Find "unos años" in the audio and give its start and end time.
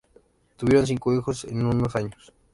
1.63-2.33